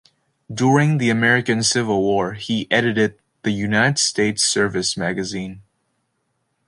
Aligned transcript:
During 0.51 0.97
the 0.97 1.11
American 1.11 1.61
Civil 1.61 2.01
War, 2.01 2.33
he 2.33 2.65
edited 2.71 3.19
the 3.43 3.51
"United 3.51 3.99
States 3.99 4.41
Service 4.41 4.97
Magazine". 4.97 5.61